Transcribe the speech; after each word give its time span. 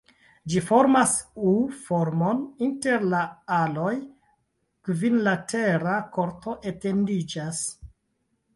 Ĝi 0.51 0.61
formas 0.67 1.11
U-formon, 1.49 2.39
inter 2.69 3.05
la 3.13 3.21
aloj 3.59 3.93
kvinlatera 4.89 6.01
korto 6.19 6.59
etendiĝas. 6.75 7.63